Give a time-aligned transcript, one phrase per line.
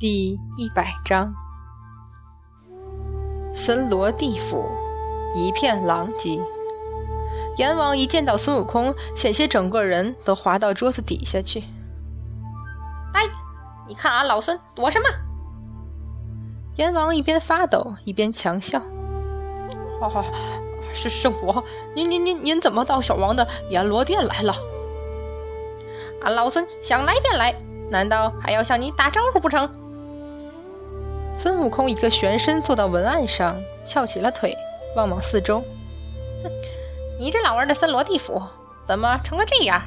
[0.00, 1.30] 第一百章，
[3.52, 4.66] 森罗地府
[5.36, 6.40] 一片狼藉。
[7.58, 11.62] 阎王一见到孙悟空，险些整个人都滑到桌子底下去。
[13.12, 13.24] 哎，
[13.86, 15.06] 你看俺老孙躲什么？
[16.76, 18.80] 阎王一边发抖一边强笑
[20.00, 20.24] ：“哈哈，
[20.94, 21.62] 是圣佛，
[21.94, 24.54] 您您您您怎么到小王的阎罗殿来了？
[26.22, 27.54] 俺老孙想来便来，
[27.90, 29.70] 难道还要向你打招呼不成？”
[31.42, 34.54] 孙悟空一个旋身坐到文案上，翘起了腿，
[34.94, 35.60] 望望四周。
[36.42, 36.50] 哼，
[37.18, 38.42] 你这老儿的森罗地府
[38.86, 39.80] 怎么成了这样？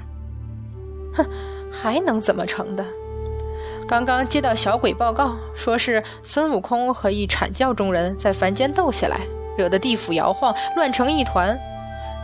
[1.14, 1.24] 哼，
[1.72, 2.84] 还能怎么成的？
[3.88, 9.20] 刚刚接到小鬼报告，说是孙悟空和一阐教中人在凡间斗起来，
[9.56, 11.56] 惹得地府摇晃，乱成一团。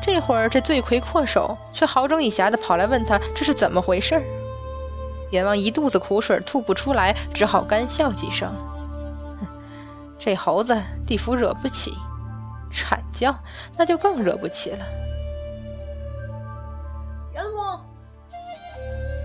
[0.02, 4.23] 这会儿这罪魁祸首却好整以暇的跑来问他这是怎么回事儿。
[5.30, 8.52] 阎王一肚子苦水吐不出来，只好干笑几声。
[10.20, 11.94] 这猴子地府惹不起，
[12.72, 13.34] 阐教
[13.78, 14.86] 那就更惹不起了。
[17.34, 17.81] 阎王，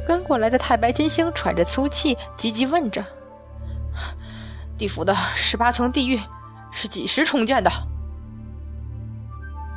[0.06, 3.04] 跟过来的太白金星喘着粗气，急急问着
[4.78, 6.20] ：“地府的十八层地狱
[6.70, 7.70] 是几时重建的？”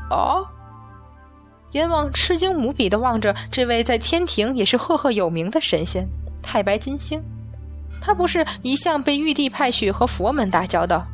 [0.09, 0.47] 哦，
[1.71, 6.07] 阎王吃惊无比的望着这位在天庭也是赫赫有名的神仙
[6.41, 7.21] 太白金星。
[8.01, 11.05] 他不是一向被玉帝派去和佛门打交道，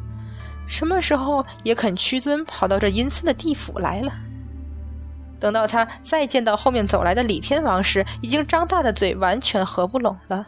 [0.67, 4.11] 什么时候也肯屈尊跑到这阴森的地府来了？
[5.39, 10.47] 等到他再见到后面走来的李天王时，已经张大的嘴完全合不拢了。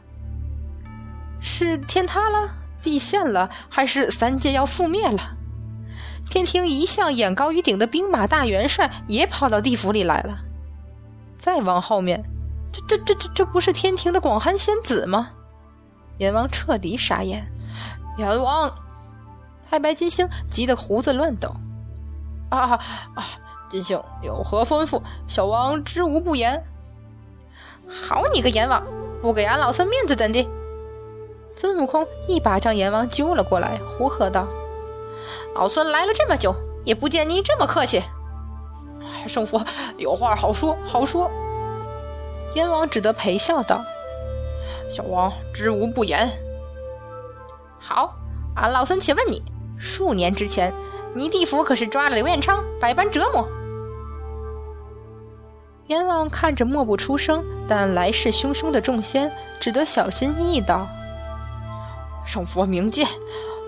[1.41, 2.49] 是天塌了，
[2.81, 5.19] 地陷了，还是三界要覆灭了？
[6.29, 10.39] 天庭一向眼高于顶的兵马大元帅也跑到地府里来了。
[11.37, 12.23] 再往后面，
[12.71, 15.29] 这这这这这不是天庭的广寒仙子吗？
[16.17, 17.45] 阎王彻底傻眼，
[18.17, 18.73] 阎王，
[19.69, 21.53] 太白金星急得胡子乱抖。
[22.49, 22.79] 啊
[23.15, 23.23] 啊！
[23.69, 25.01] 金星有何吩咐？
[25.27, 26.63] 小王知无不言。
[27.89, 28.83] 好你个阎王，
[29.21, 30.47] 不给俺老孙面子怎的？
[31.53, 34.47] 孙悟空一把将阎王揪了过来，呼喝道
[35.55, 36.53] ：“老孙来了这么久，
[36.85, 38.03] 也不见你这么客气。
[39.27, 39.65] 圣佛
[39.97, 41.29] 有话好说，好说。”
[42.55, 43.81] 阎王只得陪笑道。
[44.89, 46.29] 小王知无不言。
[47.79, 48.13] 好，
[48.55, 49.41] 俺老孙且问你：
[49.77, 50.73] 数年之前，
[51.13, 53.47] 你地府可是抓了刘彦昌，百般折磨？
[55.87, 60.87] 阎王看着默不出声，但来势汹汹的众仙，只得小心翼翼道
[62.25, 63.07] ：“圣佛明鉴，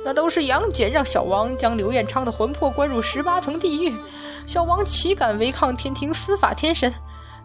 [0.03, 3.94] 那都是杨戬让小王将刘彦昌的魂魄关入十八层地狱，
[4.47, 6.91] 小王岂敢违抗天庭司法天神？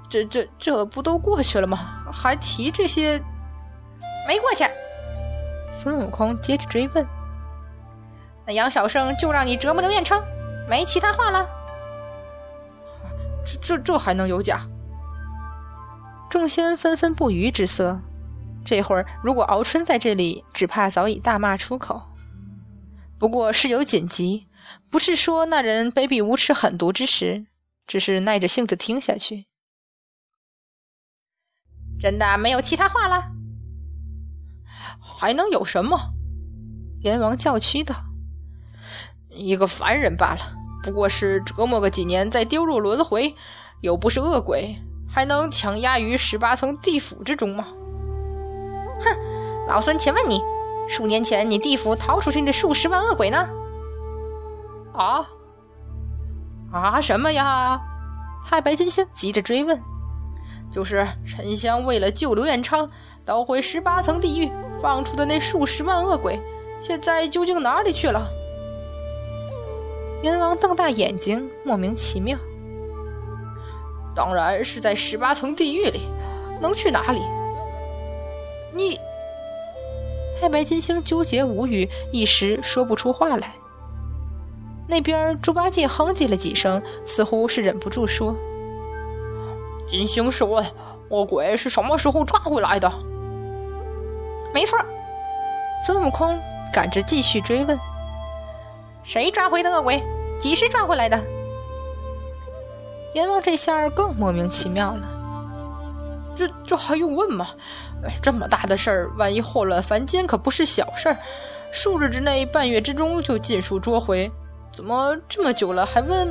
[0.09, 1.79] 这、这、这不都过去了吗？
[2.11, 3.23] 还提这些？”
[4.27, 4.65] 没过去。
[5.77, 7.07] 孙悟空接着追问
[8.47, 10.23] ：“那杨小生就让你折磨刘彦昌，
[10.69, 11.47] 没其他话了？”
[13.45, 14.67] 这、这、这还能有假？
[16.31, 18.01] 众仙纷纷不愉之色。
[18.65, 22.01] 这会儿如果敖春在这里，只怕早已大骂出口。
[23.19, 24.47] 不过事有紧急，
[24.89, 27.47] 不是说那人卑鄙无耻、狠毒之时，
[27.89, 29.47] 只是耐着性子听下去。
[32.01, 33.25] 真的没有其他话了？
[35.23, 35.97] 还能有什么？
[37.03, 37.95] 阎王叫屈道
[39.31, 40.41] ：“一个凡人罢了，
[40.83, 43.33] 不过是折磨个几年，再丢入轮回，
[43.83, 44.77] 又不是恶鬼，
[45.09, 47.69] 还能强压于十八层地府之中吗？”
[48.99, 49.17] 哼！
[49.69, 50.43] 老孙且问你，
[50.89, 53.49] 数年前你地府逃出去的数十万恶鬼呢？
[54.93, 55.25] 啊
[56.73, 57.01] 啊！
[57.01, 57.81] 什么呀？
[58.45, 59.81] 太白金星急着追问
[60.69, 62.91] ：“就是沉香为了救刘彦昌，
[63.25, 64.51] 捣毁十八层地狱。”
[64.83, 66.37] 放出的那数十万恶鬼，
[66.81, 68.29] 现在究竟哪里去了？
[70.23, 72.37] 阎王瞪大眼睛，莫名其妙。
[74.15, 76.01] 当然是在十八层地狱里，
[76.61, 77.21] 能去哪里？
[78.75, 78.99] 你……
[80.41, 83.55] 太白金星纠结无语，一时说不出话来。
[84.89, 88.35] 那边猪八戒哼唧了几声，似乎是忍不住说
[89.89, 90.65] ：“金星是问，
[91.09, 92.93] 恶鬼是什么时候抓回来的？”
[94.53, 94.79] 没错，
[95.87, 96.39] 孙悟空
[96.73, 97.79] 赶着继续追问
[99.03, 100.03] ：“谁抓回的恶鬼？
[100.41, 101.19] 几时抓回来的？”
[103.15, 105.09] 阎王这下更莫名其妙了。
[106.37, 107.49] 这这还用问吗？
[108.05, 111.17] 哎，这么大的事儿，万一祸乱凡间，可不是小事儿。
[111.73, 114.31] 数日之内，半月之中就尽数捉回，
[114.75, 116.29] 怎么这么久了还问？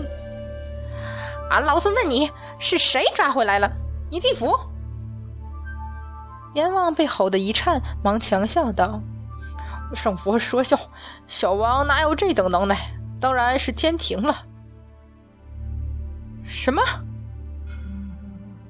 [1.52, 2.30] 俺老孙问你，
[2.60, 3.72] 是谁抓回来了？
[4.10, 4.58] 你地府？
[6.54, 9.02] 阎王被吼得一颤，忙强笑道
[9.96, 10.78] ：“圣佛说笑，
[11.28, 12.76] 小王哪有这等能耐？
[13.20, 14.36] 当然是天庭了。
[16.44, 16.82] 什么？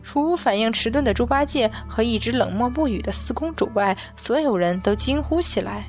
[0.03, 5.85] 除反应迟钝的猪八戒和一直冷漠不语的四公主外，所有人都惊呼起来：“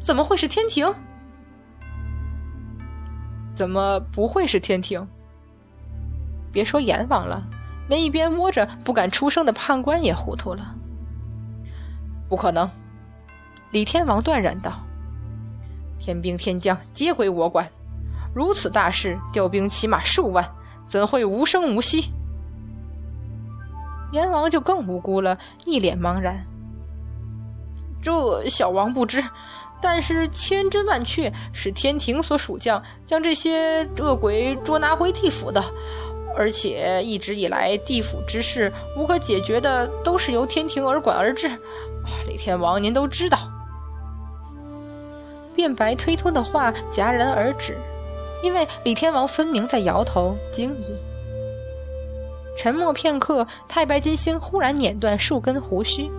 [0.00, 0.92] 怎么会是天庭？
[3.54, 5.06] 怎么不会是天庭？
[6.50, 7.44] 别说阎王了，
[7.92, 10.74] 连一边窝着不敢出声的判官也糊涂了。
[12.26, 12.66] 不可能！”
[13.70, 14.72] 李天王断然道
[16.00, 17.68] ：“天兵天将皆归我管，
[18.34, 20.42] 如此大事，调兵起码数万，
[20.86, 22.10] 怎会无声无息？”
[24.12, 26.46] 阎王就更无辜了，一脸茫然。
[28.02, 29.22] 这小王不知，
[29.82, 35.62] 但是千真万确是天庭所属将将这些恶鬼捉拿回地府的，
[36.36, 41.48] 而且一直以来地府之事无可解决的，都是由天庭而管而治。
[42.26, 43.38] 李天王，您都知道。
[45.54, 47.76] 变白推脱的话戛然而止，
[48.42, 50.96] 因为李天王分明在摇头惊疑。
[52.56, 56.10] 沉默片刻，太白金星忽然捻断数根胡须。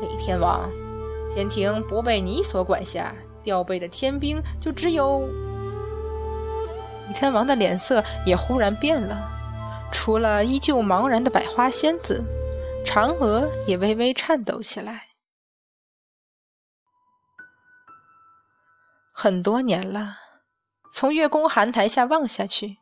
[0.00, 0.68] 李天王，
[1.34, 5.28] 天庭不被你所管辖，调备的天兵就只有……
[7.08, 9.30] 李天王的脸色也忽然变了，
[9.92, 12.22] 除了依旧茫然的百花仙子，
[12.84, 15.08] 嫦娥也微微颤抖起来。
[19.12, 20.16] 很多年了，
[20.92, 22.78] 从月宫寒台下望下去，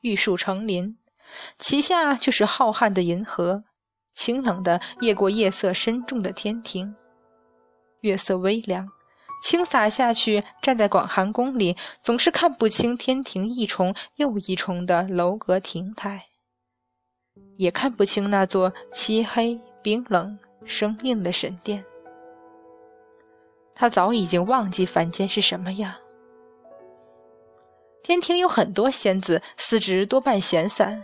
[0.00, 0.98] 玉树成林。
[1.58, 3.64] 其下就是浩瀚的银河，
[4.14, 6.94] 清冷的夜过夜色深重的天庭。
[8.00, 8.88] 月色微凉，
[9.42, 16.26] 轻洒下去，站在广寒宫里，总是看不清天庭一重又一重的楼阁亭台，
[17.58, 21.84] 也看不清那座漆黑、冰冷、生硬的神殿。
[23.74, 25.92] 他早已经忘记凡间是什么样。
[28.04, 31.02] 天庭有很多仙子，司职多半闲散。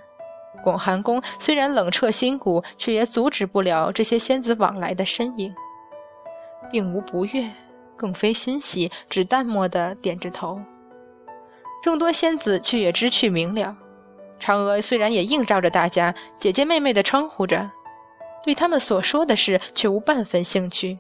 [0.63, 5.53] 广寒宫虽然冷彻心骨，却也阻止不了这些仙子往来的身影，
[6.71, 7.49] 并无不悦，
[7.99, 10.59] 更非欣喜，只淡漠的点着头。
[11.83, 13.77] 众多仙子却也知趣明了，
[14.41, 17.71] 嫦娥虽然也映照着大家姐姐妹妹的称呼着，
[18.43, 20.99] 对他们所说的事却无半分兴趣，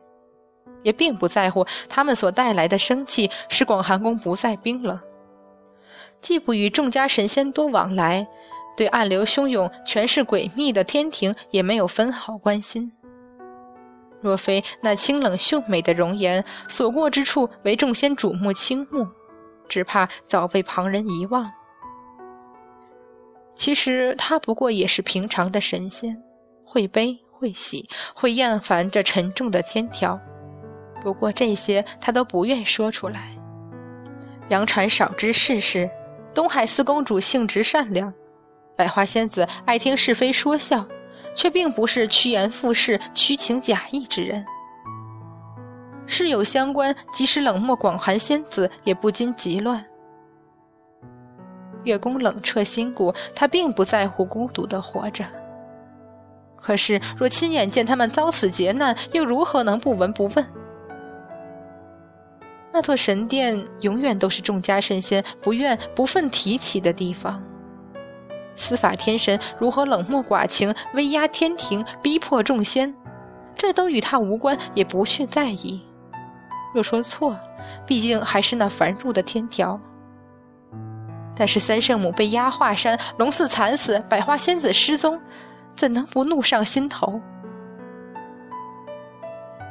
[0.82, 4.98] 也并不在乎他们所带来的生气使广寒宫不再冰冷，
[6.20, 8.26] 既不与众家神仙多往来。
[8.76, 12.92] 对暗流汹涌、权势诡秘的天庭也没有分毫关心。
[14.20, 19.06] 若非那清冷秀美的容颜所过之处为众仙瞩目倾慕，
[19.68, 21.48] 只怕早被旁人遗忘。
[23.54, 26.16] 其实他不过也是平常的神仙，
[26.64, 30.18] 会悲会喜，会厌烦这沉重的天条。
[31.02, 33.30] 不过这些他都不愿说出来。
[34.48, 35.88] 杨禅少知世事，
[36.34, 38.12] 东海四公主性直善良。
[38.76, 40.86] 百花仙子爱听是非说笑，
[41.38, 44.44] 却并不是趋炎附势、虚情假意之人。
[46.04, 49.82] 事有相关，即使冷漠广寒仙子也不禁急乱。
[51.84, 55.24] 月宫冷彻心骨，他并不在乎孤独的活着。
[56.56, 60.44] 可是若亲眼见他们遭此劫难，又如何能不闻不问？
[62.72, 67.40] 那座神殿永远都是众家神仙不愿不忿提起的地方。
[68.58, 72.92] 司法天神如何冷漠寡情、威压天庭、逼迫众仙，
[73.54, 75.80] 这都与他无关，也不去在意。
[76.74, 77.38] 若说错，
[77.86, 79.80] 毕竟还是那繁缛的天条。
[81.34, 85.18] 但是三圣母被压华山，龙四惨死，百花仙子失踪，
[85.76, 87.20] 怎能不怒上心头？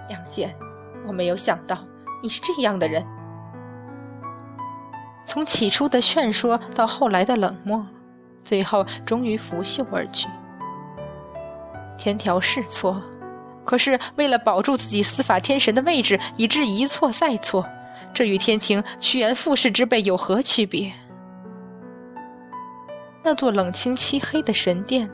[0.09, 0.55] 杨戬，
[1.05, 1.77] 我没有想到
[2.23, 3.05] 你是这样的人。
[5.25, 7.85] 从起初的劝说，到后来的冷漠。
[8.47, 10.25] 最后，终于拂袖而去。
[11.97, 13.01] 天条是错，
[13.65, 17.67] 可是为了保住自己司法天神的位置，以致一错再错，
[18.13, 20.89] 这与天庭趋炎附势之辈有何区别？
[23.21, 25.09] 那座冷清漆黑的神殿，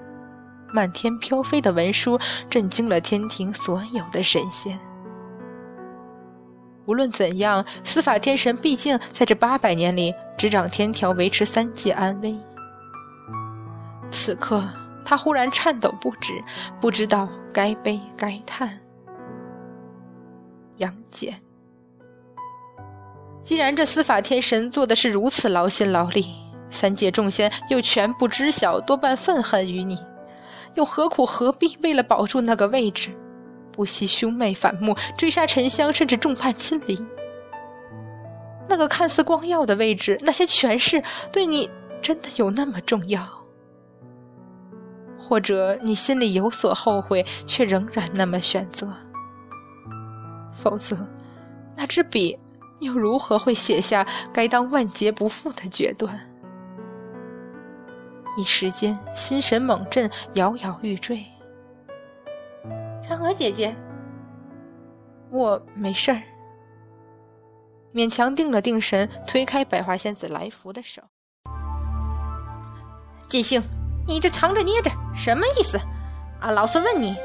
[0.71, 2.19] 漫天飘飞的文书，
[2.51, 4.77] 震惊了天庭所有的神仙。
[6.85, 12.35] 无论怎样，司法天神毕竟在这八百年里执掌天条，维持三界安危。
[14.13, 14.63] 此刻，
[15.03, 16.41] 他忽然颤抖不止，
[16.79, 18.79] 不知道该悲该叹。
[20.77, 21.33] 杨戬，
[23.43, 26.27] 既然这司法天神做的是如此劳心劳力，
[26.69, 29.97] 三界众仙又全部知晓，多半愤恨于你，
[30.75, 33.11] 又何苦何必为了保住那个位置，
[33.71, 37.03] 不惜兄妹反目，追杀沉香，甚至众叛亲离。
[38.69, 41.69] 那个看似光耀的位置，那些权势，对你
[42.01, 43.27] 真的有那么重要？
[45.27, 48.87] 或者你心里有所后悔，却仍然那么选择？
[50.53, 50.97] 否则，
[51.75, 52.37] 那支笔
[52.79, 56.19] 又如何会写下该当万劫不复的决断？
[58.37, 61.23] 一时间，心神猛震，摇摇欲坠。
[63.03, 63.75] 嫦娥姐姐，
[65.29, 66.21] 我没事儿。
[67.93, 71.01] 勉强定了定神，推开百花仙子来福的手。
[73.27, 73.61] 尽兴，
[74.05, 75.77] 你这藏着捏着什么意思？
[76.39, 77.15] 啊，老孙问你，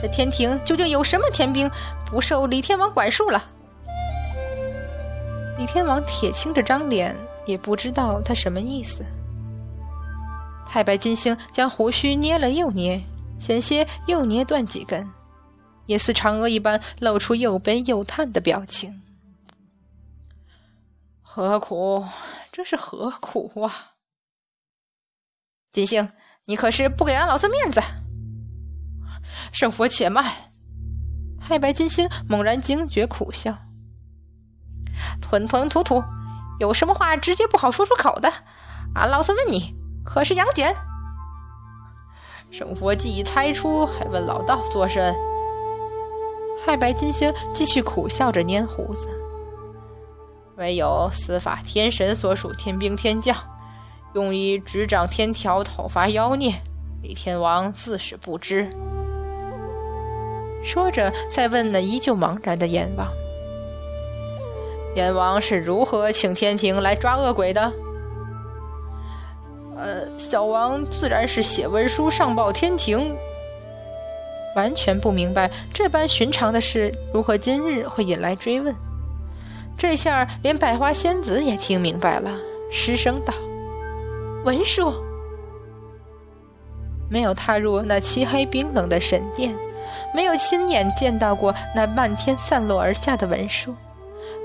[0.00, 1.70] 这天庭究竟有什么天兵
[2.06, 3.44] 不受李天王管束了？
[5.58, 7.14] 李天王铁青着张脸，
[7.46, 9.04] 也不知道他什么意思。
[10.66, 13.02] 太白金星将胡须捏了又捏，
[13.40, 15.06] 险些又捏断几根，
[15.86, 19.02] 也似嫦娥一般露出又悲又叹的表情。
[21.20, 22.06] 何苦？
[22.52, 23.92] 这是何苦啊！
[25.70, 26.10] 金星，
[26.50, 27.80] 你可是不给俺老孙面子？
[29.52, 30.24] 圣佛且慢！
[31.38, 33.56] 太白金星猛然惊觉，苦笑
[35.22, 36.02] ：“吞吞吐吐，
[36.58, 38.28] 有什么话直接不好说出口的？
[38.96, 39.72] 俺老孙问你。”
[40.04, 40.74] 可是杨戬，
[42.50, 45.14] 圣佛既已猜出，还问老道作甚？
[46.66, 49.08] 太白金星继续苦笑着捏胡子。
[50.56, 53.36] 唯有司法天神所属天兵天将，
[54.14, 56.52] 用以执掌天条，讨伐妖孽。
[57.02, 58.68] 李天王自是不知。
[60.62, 63.06] 说着，再问那依旧茫然的阎王：
[64.94, 67.72] 阎王是如何请天庭来抓恶鬼的？
[69.78, 73.16] 呃，小王自然是写文书上报天庭，
[74.54, 78.74] 完全不明白这般寻常的事如何今日会引来追问。
[79.78, 82.38] 这下连百花仙子也听明白了，
[82.70, 83.32] 失声道
[84.44, 84.92] ：“文书。”
[87.10, 89.52] 没有踏入那漆黑冰冷的神殿，
[90.14, 93.74] 没有亲眼见到过那漫天散落而下的文书。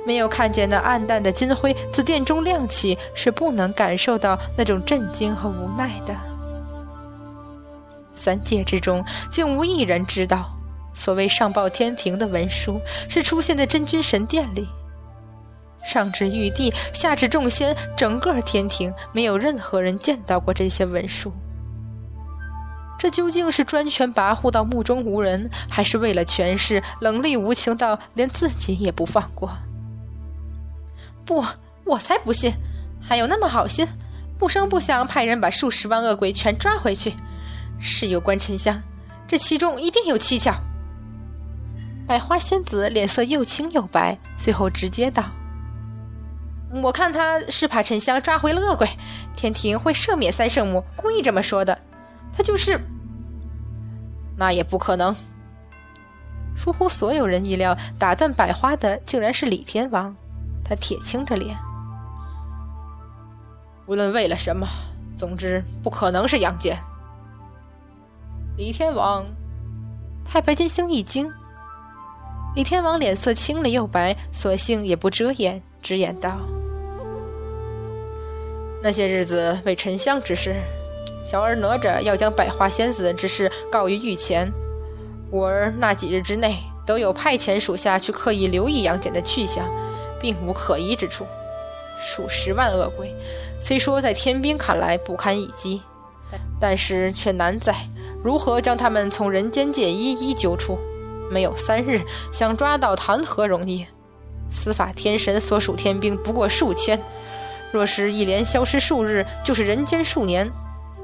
[0.05, 6.15] 没有看见那暗淡的金辉自殿中亮起，是不能感受到那种震惊和无奈的。
[8.15, 10.51] 三界之中，竟无一人知道，
[10.93, 14.67] 所谓上报天庭的文书，是出现在真君神殿里。
[15.85, 21.31] 上至玉帝，下至众仙，整个天庭，没有任何人见到过这些文书。
[22.97, 29.51] 这究竟是专权跋扈到目中无人，还是为了权势冷厉无情到连自己也不放过？
[31.25, 31.43] 不，
[31.83, 32.53] 我才不信，
[33.01, 33.85] 还有那么好心，
[34.39, 37.13] 不声不响派人把数十万恶鬼全抓回去。
[37.77, 38.81] 事有关沉香，
[39.27, 40.55] 这其中一定有蹊跷。
[42.07, 45.25] 百花仙子脸色又青又白，最后直接道
[46.71, 48.89] ：“我看他是怕沉香抓回了恶鬼，
[49.35, 51.77] 天庭会赦免三圣母，故意这么说的。
[52.35, 52.79] 他就是……
[54.37, 55.15] 那也不可能。”
[56.57, 60.15] 出乎所有人意料，打断百花的竟然是李天王。
[60.63, 61.55] 他铁青着脸，
[63.85, 64.65] 无论为了什么，
[65.15, 66.77] 总之不可能是杨戬。
[68.57, 69.25] 李天王，
[70.25, 71.31] 太白金星一惊，
[72.55, 76.35] 李天王脸色青了又白，索性也不遮掩，直言道
[78.81, 80.55] ：“那些日子为沉香之事，
[81.29, 84.51] 小儿哪吒要将百花仙子之事告于御前，
[85.29, 89.63] 我儿那几日之内都有派遣属下去刻意留意杨戬的去向。”
[90.17, 91.23] 并无可疑之处。
[92.01, 93.13] 数十万恶鬼，
[93.59, 95.79] 虽说在天兵看来不堪一击，
[96.59, 97.75] 但是却难在
[98.23, 100.79] 如何将他们从人间界一一揪出。
[101.29, 102.01] 没有三日，
[102.31, 103.85] 想抓到谈何容易？
[104.49, 106.99] 司法天神所属天兵不过数千，
[107.71, 110.49] 若是一连消失数日，就是人间数年。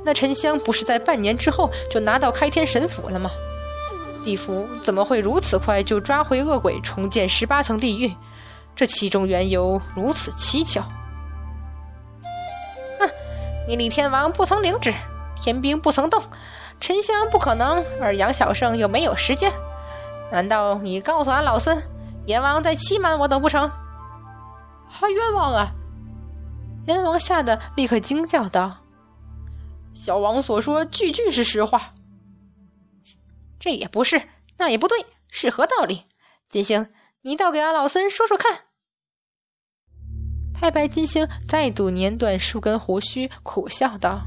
[0.03, 3.29] 那沉香不是在半年之后就拿到开天神斧了吗？
[4.23, 8.13] 地府怎么会如此快就抓回恶鬼，重建十八层地狱？
[8.75, 10.81] 这其中缘由如此蹊跷，
[12.99, 13.09] 哼！
[13.67, 14.93] 你李天王不曾领旨，
[15.41, 16.23] 天兵不曾动，
[16.79, 19.51] 沉香不可能，而杨小胜又没有时间。
[20.31, 21.77] 难道你告诉俺老孙，
[22.25, 23.69] 阎王在欺瞒我等不成？
[24.87, 25.71] 好，冤枉啊！
[26.87, 28.77] 阎王吓得立刻惊叫道
[29.93, 31.93] ：“小王所说句句是实话。”
[33.59, 34.21] 这也不是，
[34.57, 36.05] 那也不对，是何道理？
[36.47, 36.87] 金星。
[37.23, 38.51] 你倒给俺老孙说说看。
[40.53, 44.21] 太白金星再度捻断数根胡须，苦笑道：“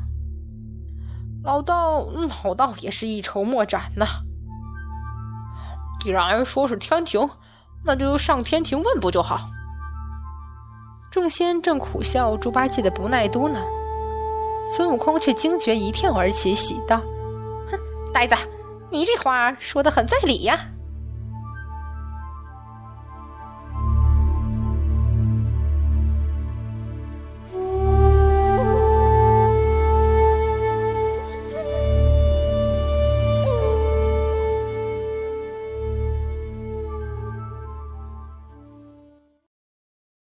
[1.42, 2.08] 老道，
[2.44, 4.06] 老道也是一筹莫展呐。”
[6.00, 7.28] 既然说是天庭，
[7.84, 9.50] 那就上天庭问不就好？
[11.10, 13.58] 众仙正苦笑猪八戒的不耐嘟囔，
[14.74, 17.00] 孙悟空却惊觉一跳而起，喜道
[17.70, 17.78] ：“哼，
[18.12, 18.34] 呆子，
[18.90, 20.58] 你这话说的很在理呀。”